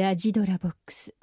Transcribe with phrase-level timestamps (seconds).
[0.00, 1.14] ラジドラボックス。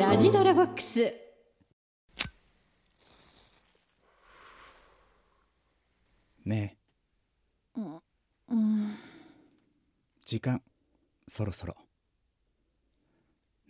[0.00, 1.14] ラジドラボックス。
[6.44, 6.76] ね
[7.76, 7.80] え。
[8.50, 8.96] うん。
[10.24, 10.60] 時間
[11.28, 11.76] そろそろ。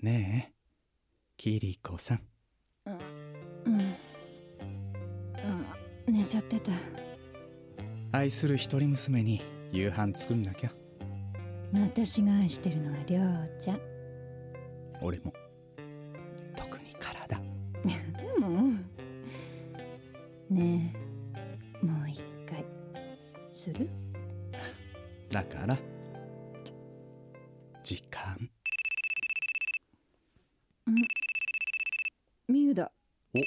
[0.02, 0.54] ねえ。
[1.36, 2.22] キリコさん。
[2.86, 2.98] うん。
[3.66, 3.96] うん。
[6.06, 6.72] 寝ちゃってた
[8.12, 9.40] 愛する一人娘に
[9.72, 10.72] 夕飯作んなきゃ。
[11.72, 13.80] 私が愛してるのはりょうちゃん。
[15.00, 15.32] 俺も。
[16.54, 17.40] 特に体。
[17.82, 18.74] でも。
[20.50, 20.94] ね
[21.82, 22.64] えもう一回。
[23.52, 23.88] する？
[25.30, 25.78] だから
[27.82, 28.50] 時間。
[32.48, 32.92] みゆだ。
[33.34, 33.38] お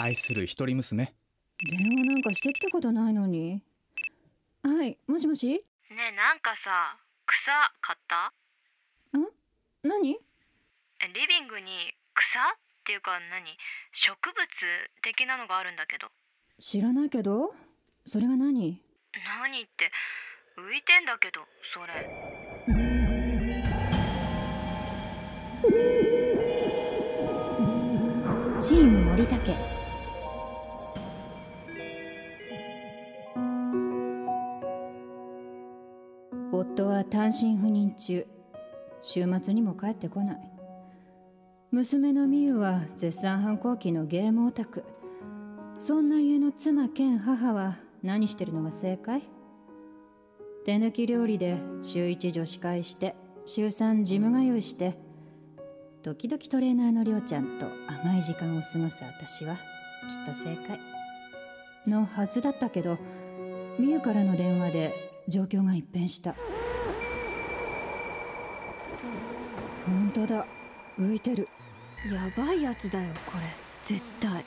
[0.00, 1.14] 愛する一人娘。
[1.66, 3.62] 電話なんかしてきたことないのに
[4.64, 4.96] はい。
[5.06, 5.46] もしもし？
[5.48, 8.32] ねえなんかさ草買った？
[9.82, 10.12] 何？
[10.14, 12.38] えリビングに草？
[12.40, 12.42] っ
[12.84, 13.44] ていうか何？
[13.92, 14.34] 植物
[15.02, 16.08] 的なのがあるんだけど。
[16.58, 17.54] 知らないけど？
[18.06, 18.80] それが何？
[19.42, 19.92] 何って
[20.56, 22.08] 浮いてんだけどそれ。
[28.62, 29.73] チーム森竹
[36.74, 38.26] 夫は単身赴任中。
[39.00, 40.50] 週末にも帰ってこない。
[41.70, 44.82] 娘の美優は絶賛反抗期のゲームオタク。
[45.78, 49.22] そんな家の妻兼母は何してるのが正解？
[50.64, 54.96] 手抜き料理で週1女子会して週3ジム通いして
[56.02, 60.80] 時々トレーナーのりょうちゃんと甘い時間を過ごす私はきっと正解。
[61.86, 62.98] のはずだったけど
[63.78, 66.34] みゆからの電話で状況が一変した
[69.86, 70.46] 本当だ。
[70.98, 71.48] 浮いてる。
[72.10, 73.44] やばいやつだよこれ。
[73.82, 74.44] 絶対。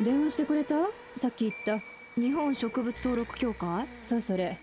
[0.00, 0.76] 電話してくれた？
[1.16, 1.84] さっき言った。
[2.20, 3.86] 日本植物登録協会？
[4.02, 4.56] そうそれ。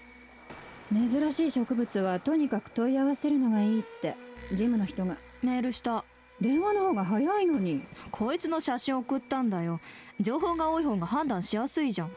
[0.91, 4.15] 珍しい植物はとにかく問い合わせるのがいいって。
[4.53, 5.17] ジムの人が。
[5.43, 6.05] メールした。
[6.39, 7.83] 電話の方が早いのに。
[8.11, 9.81] こいつの写真送ったんだよ。
[10.21, 12.11] 情報が多い方が判断しやすいじゃん？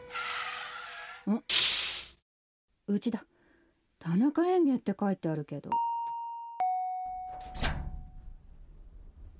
[2.87, 3.25] うちだ。
[3.99, 5.69] 田中園芸って書いてあるけど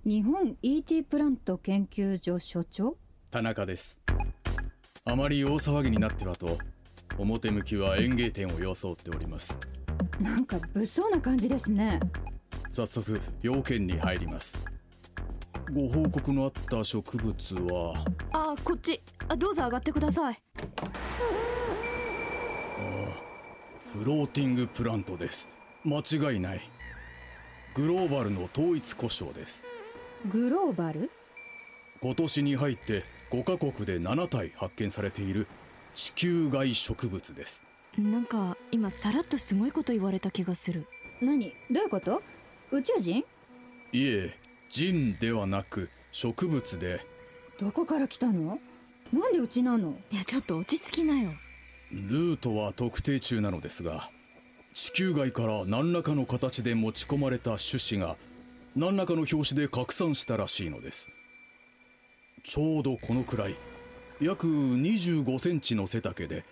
[0.04, 2.98] 日本 ET プラント研究所所長？
[3.30, 4.02] 田中です。
[5.06, 6.58] あまり大騒ぎになってはと
[7.20, 9.60] 表向きは園芸店を装っております。
[10.20, 12.00] なんか物騒な感じですね。
[12.72, 14.58] 早速要件に入ります。
[15.72, 18.04] ご報告のあった植物は？
[18.34, 19.00] あこっち。
[19.28, 20.38] あどうぞ上がってください。
[23.94, 25.48] フローティングプラントです。
[25.84, 26.62] 間違いない。
[27.76, 29.64] グローバルの統一呼称です
[30.30, 31.10] グローバル？
[32.00, 35.48] 今年に入って5カ国で7体発見されている
[35.96, 37.64] 地球外植物です。
[37.98, 40.86] なんか今さらっとすごいこと言われた気がする。
[41.22, 41.56] 何？
[41.72, 42.22] どういうこと？
[42.72, 43.26] 宇宙人？
[43.94, 44.38] いえ
[44.70, 47.04] 人ではなく植物で。
[47.60, 48.60] どこから来たの？
[49.12, 49.96] なんでうちなの？
[50.12, 51.32] いやちょっと落ち着きなよ。
[51.92, 54.10] ルートは特定中なのですが
[54.74, 58.16] 地球外から何らかの形で持ち込まれた種子が
[58.74, 61.10] 何らかの拍子で拡散したらしいのです。
[62.44, 63.56] ちょうどこのくらい
[64.22, 66.46] 約25センチの背丈で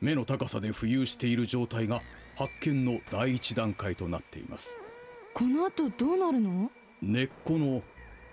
[0.00, 2.02] 目の高さで浮遊している状態が
[2.36, 4.76] 発見の第一段階となっています。
[5.32, 6.70] この後どうなるの？
[7.00, 7.82] 根っこの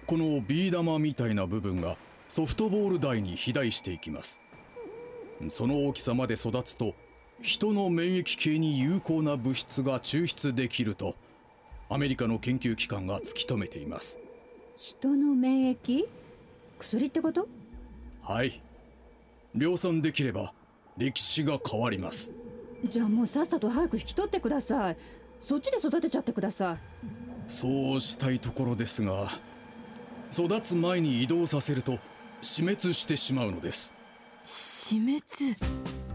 [0.05, 1.95] このビー玉みたいな部分が
[2.27, 4.41] ソフトボール台に肥大していきます。
[5.49, 6.95] その大きさまで育つと
[7.41, 11.15] 人の免疫系に有効な物質が抽出できると
[11.93, 14.17] アメリカの研究機関が突き止めています。
[14.77, 16.05] 人の免疫？
[16.79, 17.49] 薬ってこと？
[18.21, 18.61] はい。
[19.53, 20.53] 量産できれば
[20.95, 22.33] 歴史が変わります。
[22.85, 24.97] じゃあもうさっさと早く引き取ってください。
[25.43, 27.49] そっちで育てちゃってください。
[27.51, 29.29] そうしたいところですが
[30.31, 31.99] 育つ前に移動させると
[32.41, 33.91] 死滅してしまうのです。
[34.45, 35.21] 死滅？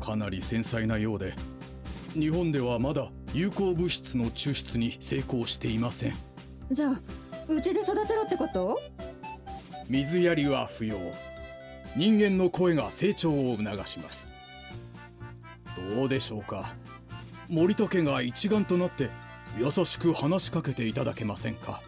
[0.00, 1.34] かなり繊細なようで。
[2.14, 6.16] 日本ではまだ有効物質の抽出に成功していません。
[6.72, 7.00] じゃあ
[7.48, 8.80] うちで育てろってこと？
[9.90, 10.96] 水やりは不要。
[11.96, 14.26] 人間の声が成長を促します。
[15.94, 16.74] どうでしょうか？
[17.50, 19.10] 森田家が一丸となって
[19.58, 21.82] 優しく話しかけていただけませんか？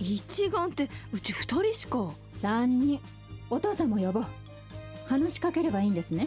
[0.00, 2.10] 一丸ってうち二人しか。
[2.32, 3.00] 3人。
[3.50, 4.24] お父さんも呼ぼう。
[5.06, 6.26] 話しかければいいんですね。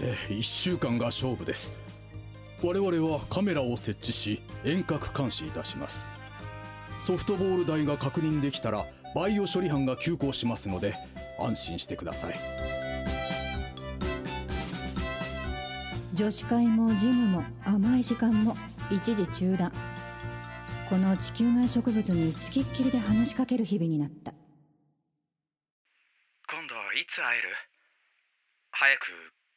[0.00, 1.74] えー、1週間が勝負です
[2.62, 6.06] 我々はカメラを設置し遠隔監視いたします。
[7.04, 8.84] ソフトボール台が確認できたら
[9.14, 10.94] バイオ処理班が急行しますので
[11.38, 12.38] 安心してください。
[16.12, 18.54] 女子会もジムも甘い時間も
[18.90, 19.72] 一時中断。
[20.90, 24.32] この地球外植物につきっきりで話しかける日々になった。
[26.46, 27.48] 今度いつ会える？
[28.72, 29.02] 早く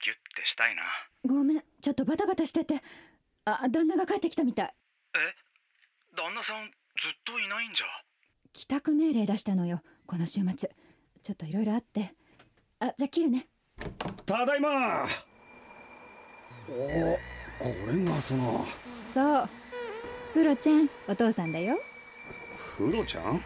[0.03, 0.83] ギュッてしたいな。
[1.25, 2.81] ごめんちょっとバタバタしてて。
[3.45, 4.73] あ旦那が帰ってきたみたい。
[5.15, 5.17] え？
[6.15, 6.69] 旦那さん
[7.01, 7.85] ずっといないんじゃ？
[8.51, 10.69] 帰宅命令出したのよこの週末。
[11.23, 12.13] ちょっといろいろあって。
[12.79, 13.47] あじゃあ切るね。
[14.25, 15.05] ただいま。
[16.69, 17.17] お
[17.59, 18.65] これがその。
[19.13, 19.49] そう。
[20.33, 21.79] フロちゃんお父さんだよ。
[22.57, 23.41] フロちゃん？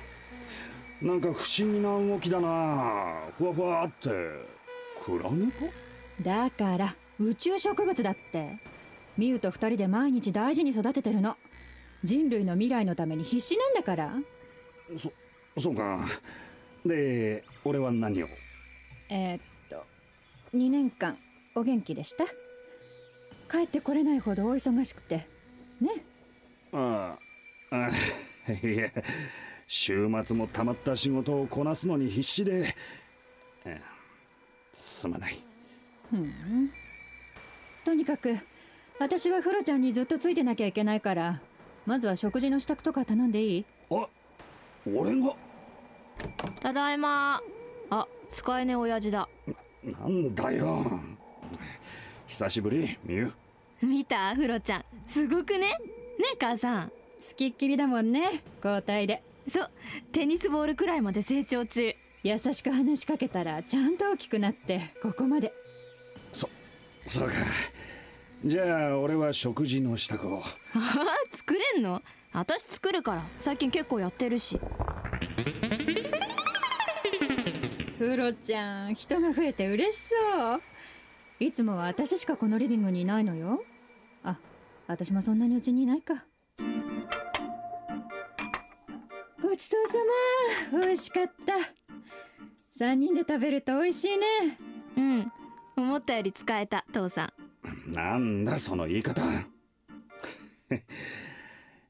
[1.01, 3.27] なんか不思議な動きだな。
[3.38, 4.10] ふわふわって。
[5.03, 5.65] クラゲか
[6.22, 8.58] だから宇宙植物だって。
[9.18, 11.38] ミウと二人で毎日大事に育ててるの。
[12.04, 14.14] 人類の未来のために必死なんだから。
[14.96, 15.12] そ
[15.60, 16.06] そうか。
[16.86, 18.28] で俺は何を？
[19.10, 19.84] えー、っと
[20.56, 21.18] 2年間
[21.56, 22.25] お元気でした？
[23.50, 25.28] 帰ってこれないほどお忙しくて。
[25.81, 25.90] ね？
[26.74, 27.18] あ
[27.72, 27.90] あ。
[28.63, 28.92] いや
[29.66, 32.74] 週末もたまった仕事をこなすのに必死で、
[34.72, 35.38] すまない
[36.13, 36.71] うん。
[37.83, 38.38] とにかく
[39.00, 41.39] 私はフロちゃんにずっとついてなきゃいけないから
[41.86, 43.65] まずは食事の支度とか頼んでいい？
[43.92, 44.07] あ
[44.86, 45.36] 俺が？
[46.59, 47.42] ただいま。
[47.89, 49.30] あ使えねえ親父だ。
[49.83, 50.86] なんだよ。
[52.27, 53.31] 久しぶりみゆ
[53.81, 54.86] 見たフロちゃん。
[55.07, 55.60] すごくね？
[55.60, 55.77] ね
[56.33, 56.92] え母さん。
[57.19, 59.24] つきっきりだもんね交代で。
[59.48, 59.71] そう。
[60.12, 61.95] テニスボールくらいまで成長中。
[62.24, 65.53] 優しく話しかけたらちゃんと大きくなってここまで。
[65.53, 65.67] そ
[67.07, 67.36] そうか。
[68.45, 70.42] じゃあ俺は食事の支度を。
[70.44, 72.01] あ あ作れんの？
[72.33, 73.24] 私作るから。
[73.39, 74.59] 最近結構やってるし。
[77.98, 80.62] フロちゃん人が増えて嬉しそう。
[81.39, 83.63] いつもは私しかこのリビングにいないのよ。
[84.24, 84.38] あ
[84.88, 86.25] 私もそんなにうちにいないか。
[89.42, 89.98] ごちそうさ
[90.74, 90.80] ま。
[90.86, 91.53] 美味しかった。
[92.83, 94.25] 3人で食べると美味しいね。
[94.98, 95.31] うん
[95.77, 97.31] 思ったより使えた父さ
[97.88, 97.94] ん。
[97.94, 99.21] なんだその言い方。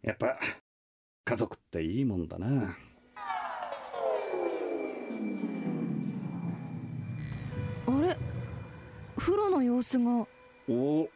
[0.02, 0.38] やっぱ
[1.26, 2.76] 家族っていいもんだな。
[7.88, 8.18] あれ？
[9.18, 10.28] 風呂の様子が。
[10.70, 11.10] お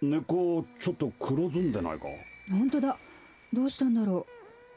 [0.00, 2.06] 猫ちょっと黒ずんでないか？
[2.50, 2.96] 本当だ。
[3.52, 4.32] どうしたんだろう。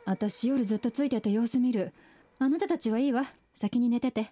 [0.09, 1.93] 私夜ずっとついてて様子見る。
[2.39, 3.25] あなたたちはいいわ。
[3.53, 4.31] 先に寝てて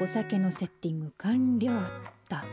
[0.00, 1.72] お酒のセッティング完了
[2.28, 2.44] だ。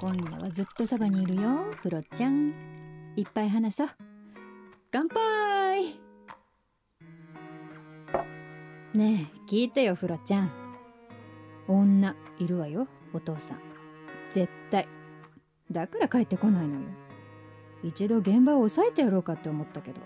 [0.00, 2.52] 今夜はずっとそばにいるよフロちゃん。
[3.14, 3.88] いっぱい話そう。
[4.90, 6.00] 乾杯！
[8.94, 10.50] ねえ聞いてよフロちゃん。
[11.68, 13.60] 女いるわよお父さん。
[14.28, 14.88] 絶対。
[15.70, 16.80] だから帰ってこないのよ。
[17.84, 20.00] 一度現場を抑えてやろうかって思ったけど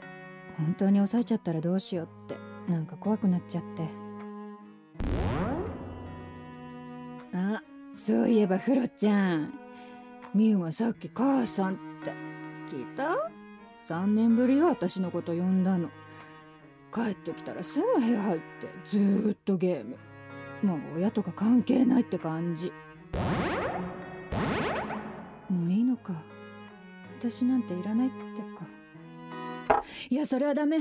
[0.58, 2.36] 本当に抑えちゃったらどうしようって
[2.70, 3.99] なんか怖くなっちゃって。
[8.02, 9.52] そういえばフロちゃん。
[10.34, 12.14] みゆがさっき母さんって。
[12.74, 13.30] 聞いた
[13.86, 15.90] ?3 年ぶりよ私のこと呼んだの。
[16.94, 19.98] 帰ってきたらすぐ部屋入ってずっとゲーム。
[20.62, 22.72] もう親とか関係ないって感じ。
[25.50, 26.14] もういいのか。
[27.18, 29.82] 私なんていらないってか。
[30.08, 30.78] いやそれはダメ。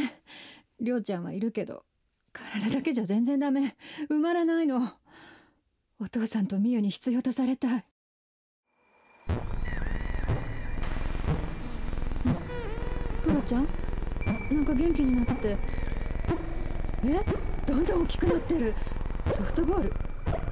[0.79, 1.83] りょうちゃんはいるけど。
[2.31, 3.75] 体だけじゃ全然ダメ。
[4.09, 4.79] 埋まらないの。
[6.01, 7.83] お父さんとみゆに必要とされたい。
[13.21, 13.67] クロちゃん？
[14.49, 15.57] なんか元気になって。
[17.03, 17.19] え？
[17.67, 18.73] どんどん大きくなってる。
[19.35, 19.93] ソフトボール？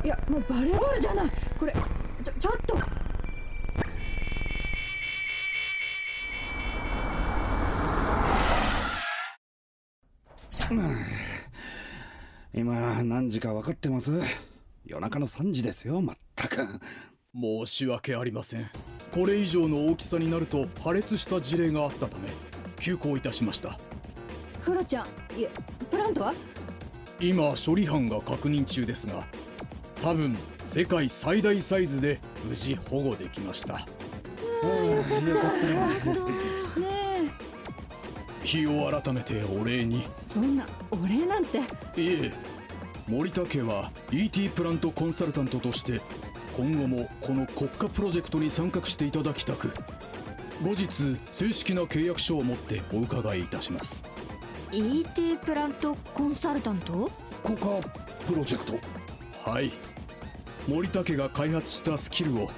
[0.03, 1.29] いやもうバレーボールじゃない。
[1.57, 1.73] これ
[2.23, 2.77] ちょちょっと。
[12.53, 14.11] 今何時か分かってます？
[14.87, 16.55] 夜中の3時ですよまったく。
[17.35, 18.69] 申し訳ありません。
[19.13, 22.29] これ以上の大きさになると破裂した事例があったため
[22.79, 23.77] 休校いたしました。
[24.61, 25.05] フロちゃん
[25.37, 25.49] いや
[25.91, 26.33] プラントは？
[27.19, 29.27] 今処理班が確認中ですが
[30.01, 33.73] 多分世界最大サイズで無事保護できました。
[33.73, 33.85] よかっ
[36.13, 37.31] たね
[38.43, 40.07] 日を改めてお礼に。
[40.25, 41.57] そんなお礼なんて。
[41.57, 41.61] い
[41.97, 42.31] え
[43.07, 46.01] 森田家は ET プラントコンサルタントとして
[46.55, 49.71] 今後もこの国家プロジェクトに参画していただきたく
[50.61, 54.03] 後日正式な契約書を持ってお伺いいたします。
[54.71, 57.09] ET プラントコンサルタント？
[57.43, 57.65] 国家
[58.25, 58.73] プロジェクト。
[59.49, 59.71] はい。
[60.67, 62.49] 森田家が開発したスキルを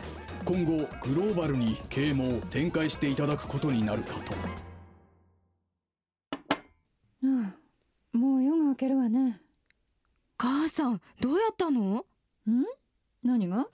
[0.44, 4.34] 今後グローバルに啓蒙展開していただくことになるかと
[6.34, 7.54] あ
[8.14, 9.40] あもう夜が明けるわね
[10.38, 12.06] 母さんどうやったの？
[12.48, 12.66] ん？
[13.24, 13.68] 何が？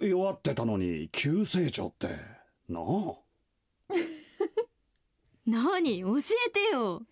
[0.00, 2.08] 弱ってたのに急成長って。
[2.68, 3.14] なあ。
[5.46, 6.00] 何？
[6.00, 7.02] 教えてよ。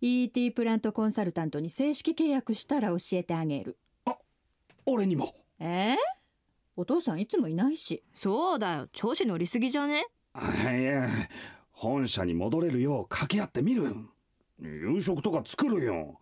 [0.00, 3.78] ET プラントコンサルタントに正式契約したら教えてあげる。
[4.86, 5.34] 俺にも。
[5.58, 5.94] え？
[5.94, 5.96] ー、
[6.76, 8.02] お父さんいつもいないし。
[8.12, 8.88] そうだよ。
[8.92, 10.06] 調子乗りすぎじゃね？
[10.36, 11.08] いや。
[11.70, 13.94] 本社に戻れるよう掛け合ってみる。
[14.60, 16.20] 夕食とか作るよ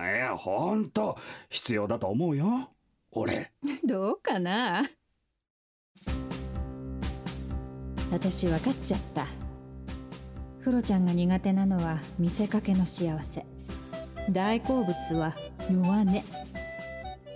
[0.00, 1.18] いやほんと
[1.50, 2.70] 必要だと思うよ。
[3.10, 3.52] 俺。
[3.84, 4.88] どうかな？
[8.10, 9.26] 私分かっちゃった。
[10.60, 13.44] フロちゃんが苦手なのは見せかけの幸せ。
[14.30, 15.34] 大好物は
[15.70, 16.22] 弱音。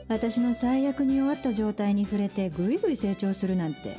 [0.08, 3.96] 私の最悪に弱った状態に触れてぐいぐい成長するなんて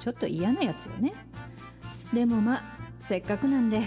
[0.00, 1.12] ちょっと嫌なやつよね。
[2.12, 2.62] でもまあ
[2.98, 3.82] せっかくなんで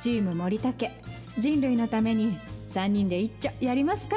[0.00, 0.90] チーム森竹
[1.38, 2.38] 人類のために
[2.72, 4.16] 3人で一丁やりますか。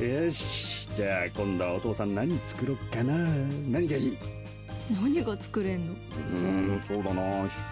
[0.00, 0.88] よし。
[0.96, 3.14] じゃあ今度はお父さん何作ろっかな。
[3.68, 4.16] 何がいい？
[5.02, 5.92] 何が作れんの？
[5.94, 7.22] うーんそうだな。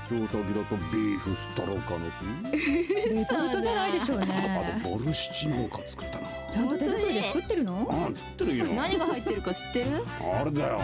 [0.09, 2.11] 出張先だとビーフストロガノ
[2.51, 3.89] フレトルトじゃな。
[3.89, 6.27] いでしょうあねとボルシチなんか作ったな。
[6.51, 7.87] ちゃんと手作りで作ってるの？
[7.91, 8.67] ああ作ってるよ。
[8.67, 9.87] 何が入ってるか知ってる？
[10.35, 10.81] あれだよ。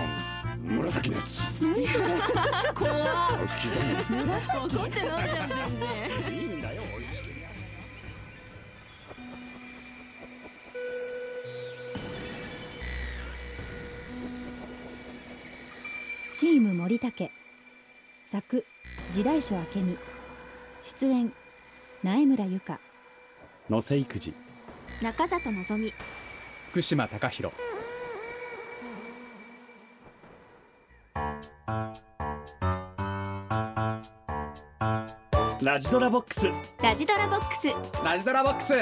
[0.62, 1.42] 紫のやつ。
[2.74, 2.94] 怖っ。
[2.94, 4.16] あ刻む。
[4.68, 6.07] 分かってないじゃん全然
[16.88, 17.30] 森竹。
[18.24, 18.64] 作
[19.12, 19.98] 時代書明美。
[20.82, 21.30] 出演
[22.02, 22.80] 苗村由香
[23.68, 24.32] 野瀬育児。
[25.02, 25.92] 中里のぞみ
[26.70, 27.54] 福島貴弘
[35.62, 36.48] ラジドラボックス。
[36.82, 37.68] ラジドラボックス。
[38.02, 38.72] ラジドラボックス